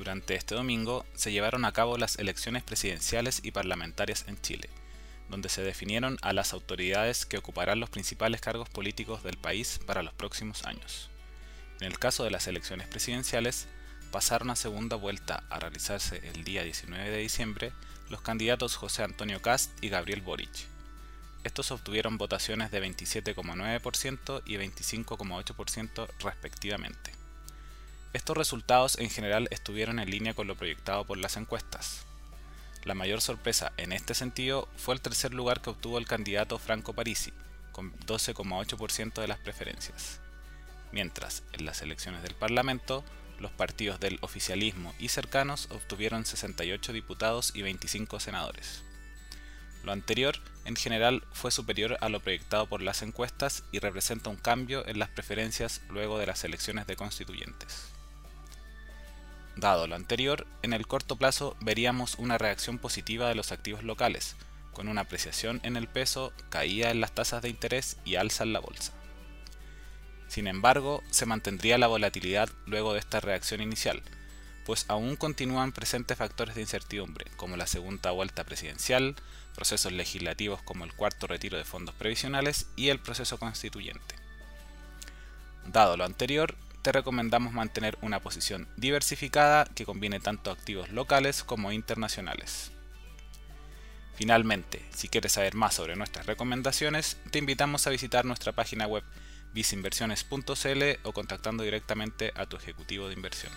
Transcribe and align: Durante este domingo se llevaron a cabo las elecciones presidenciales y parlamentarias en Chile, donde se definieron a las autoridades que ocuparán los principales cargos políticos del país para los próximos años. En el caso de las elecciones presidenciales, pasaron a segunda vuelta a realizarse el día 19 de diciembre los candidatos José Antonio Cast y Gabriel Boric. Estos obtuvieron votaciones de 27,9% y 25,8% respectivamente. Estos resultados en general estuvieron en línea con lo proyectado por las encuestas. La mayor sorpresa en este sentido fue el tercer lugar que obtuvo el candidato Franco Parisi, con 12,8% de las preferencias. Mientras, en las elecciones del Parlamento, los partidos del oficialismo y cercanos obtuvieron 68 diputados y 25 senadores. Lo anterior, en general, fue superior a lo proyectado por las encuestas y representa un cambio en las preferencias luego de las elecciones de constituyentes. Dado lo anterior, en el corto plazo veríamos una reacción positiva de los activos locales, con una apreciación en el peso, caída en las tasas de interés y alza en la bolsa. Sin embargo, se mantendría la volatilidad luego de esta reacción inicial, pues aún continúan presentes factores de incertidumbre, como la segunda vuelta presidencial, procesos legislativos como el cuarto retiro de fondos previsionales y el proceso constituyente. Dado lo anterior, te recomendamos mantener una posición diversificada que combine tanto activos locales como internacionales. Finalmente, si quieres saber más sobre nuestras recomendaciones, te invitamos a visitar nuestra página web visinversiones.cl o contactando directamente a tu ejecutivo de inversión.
Durante 0.00 0.34
este 0.34 0.54
domingo 0.54 1.04
se 1.12 1.30
llevaron 1.30 1.66
a 1.66 1.72
cabo 1.72 1.98
las 1.98 2.18
elecciones 2.18 2.62
presidenciales 2.62 3.42
y 3.44 3.50
parlamentarias 3.50 4.24
en 4.28 4.40
Chile, 4.40 4.70
donde 5.28 5.50
se 5.50 5.60
definieron 5.60 6.16
a 6.22 6.32
las 6.32 6.54
autoridades 6.54 7.26
que 7.26 7.36
ocuparán 7.36 7.80
los 7.80 7.90
principales 7.90 8.40
cargos 8.40 8.70
políticos 8.70 9.22
del 9.22 9.36
país 9.36 9.78
para 9.84 10.02
los 10.02 10.14
próximos 10.14 10.64
años. 10.64 11.10
En 11.80 11.86
el 11.86 11.98
caso 11.98 12.24
de 12.24 12.30
las 12.30 12.46
elecciones 12.46 12.88
presidenciales, 12.88 13.68
pasaron 14.10 14.48
a 14.48 14.56
segunda 14.56 14.96
vuelta 14.96 15.44
a 15.50 15.58
realizarse 15.58 16.26
el 16.32 16.44
día 16.44 16.64
19 16.64 17.10
de 17.10 17.18
diciembre 17.18 17.72
los 18.08 18.22
candidatos 18.22 18.76
José 18.76 19.02
Antonio 19.02 19.42
Cast 19.42 19.70
y 19.84 19.90
Gabriel 19.90 20.22
Boric. 20.22 20.66
Estos 21.44 21.70
obtuvieron 21.72 22.16
votaciones 22.16 22.70
de 22.70 22.82
27,9% 22.82 24.42
y 24.46 24.54
25,8% 24.54 26.08
respectivamente. 26.20 27.19
Estos 28.12 28.36
resultados 28.36 28.98
en 28.98 29.08
general 29.08 29.46
estuvieron 29.52 30.00
en 30.00 30.10
línea 30.10 30.34
con 30.34 30.48
lo 30.48 30.56
proyectado 30.56 31.04
por 31.04 31.16
las 31.16 31.36
encuestas. 31.36 32.06
La 32.82 32.94
mayor 32.94 33.20
sorpresa 33.20 33.72
en 33.76 33.92
este 33.92 34.14
sentido 34.14 34.68
fue 34.76 34.94
el 34.94 35.00
tercer 35.00 35.32
lugar 35.32 35.60
que 35.60 35.70
obtuvo 35.70 35.96
el 35.96 36.08
candidato 36.08 36.58
Franco 36.58 36.92
Parisi, 36.92 37.32
con 37.70 37.92
12,8% 38.00 39.20
de 39.20 39.28
las 39.28 39.38
preferencias. 39.38 40.18
Mientras, 40.90 41.44
en 41.52 41.64
las 41.64 41.82
elecciones 41.82 42.24
del 42.24 42.34
Parlamento, 42.34 43.04
los 43.38 43.52
partidos 43.52 44.00
del 44.00 44.18
oficialismo 44.22 44.92
y 44.98 45.08
cercanos 45.08 45.68
obtuvieron 45.70 46.26
68 46.26 46.92
diputados 46.92 47.52
y 47.54 47.62
25 47.62 48.18
senadores. 48.18 48.82
Lo 49.84 49.92
anterior, 49.92 50.36
en 50.64 50.74
general, 50.74 51.22
fue 51.32 51.52
superior 51.52 51.96
a 52.00 52.08
lo 52.08 52.18
proyectado 52.18 52.66
por 52.66 52.82
las 52.82 53.02
encuestas 53.02 53.62
y 53.70 53.78
representa 53.78 54.30
un 54.30 54.36
cambio 54.36 54.84
en 54.88 54.98
las 54.98 55.10
preferencias 55.10 55.80
luego 55.88 56.18
de 56.18 56.26
las 56.26 56.42
elecciones 56.42 56.88
de 56.88 56.96
constituyentes. 56.96 57.99
Dado 59.60 59.86
lo 59.86 59.94
anterior, 59.94 60.46
en 60.62 60.72
el 60.72 60.86
corto 60.86 61.16
plazo 61.16 61.54
veríamos 61.60 62.14
una 62.14 62.38
reacción 62.38 62.78
positiva 62.78 63.28
de 63.28 63.34
los 63.34 63.52
activos 63.52 63.84
locales, 63.84 64.34
con 64.72 64.88
una 64.88 65.02
apreciación 65.02 65.60
en 65.64 65.76
el 65.76 65.86
peso, 65.86 66.32
caída 66.48 66.90
en 66.90 67.02
las 67.02 67.12
tasas 67.12 67.42
de 67.42 67.50
interés 67.50 67.98
y 68.06 68.14
alza 68.14 68.44
en 68.44 68.54
la 68.54 68.60
bolsa. 68.60 68.94
Sin 70.28 70.46
embargo, 70.46 71.02
se 71.10 71.26
mantendría 71.26 71.76
la 71.76 71.88
volatilidad 71.88 72.48
luego 72.64 72.94
de 72.94 73.00
esta 73.00 73.20
reacción 73.20 73.60
inicial, 73.60 74.00
pues 74.64 74.86
aún 74.88 75.16
continúan 75.16 75.72
presentes 75.72 76.16
factores 76.16 76.54
de 76.54 76.62
incertidumbre, 76.62 77.26
como 77.36 77.58
la 77.58 77.66
segunda 77.66 78.12
vuelta 78.12 78.44
presidencial, 78.44 79.14
procesos 79.54 79.92
legislativos 79.92 80.62
como 80.62 80.86
el 80.86 80.94
cuarto 80.94 81.26
retiro 81.26 81.58
de 81.58 81.64
fondos 81.64 81.94
previsionales 81.96 82.66
y 82.76 82.88
el 82.88 82.98
proceso 82.98 83.36
constituyente. 83.36 84.14
Dado 85.66 85.98
lo 85.98 86.04
anterior, 86.04 86.56
te 86.82 86.92
recomendamos 86.92 87.52
mantener 87.52 87.98
una 88.02 88.20
posición 88.20 88.68
diversificada 88.76 89.64
que 89.64 89.84
combine 89.84 90.20
tanto 90.20 90.50
activos 90.50 90.90
locales 90.90 91.44
como 91.44 91.72
internacionales. 91.72 92.72
Finalmente, 94.14 94.84
si 94.94 95.08
quieres 95.08 95.32
saber 95.32 95.54
más 95.54 95.74
sobre 95.74 95.96
nuestras 95.96 96.26
recomendaciones, 96.26 97.16
te 97.30 97.38
invitamos 97.38 97.86
a 97.86 97.90
visitar 97.90 98.24
nuestra 98.24 98.52
página 98.52 98.86
web 98.86 99.02
visinversiones.cl 99.54 100.82
o 101.02 101.12
contactando 101.12 101.64
directamente 101.64 102.32
a 102.36 102.46
tu 102.46 102.56
ejecutivo 102.56 103.08
de 103.08 103.14
inversión. 103.14 103.52